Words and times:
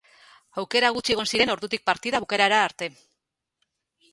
Aukera 0.61 0.89
gutxi 0.95 1.13
egon 1.17 1.29
ziren 1.35 1.53
ordutik 1.55 1.85
partida 1.91 2.23
bukaerara 2.25 2.63
arte. 2.71 2.89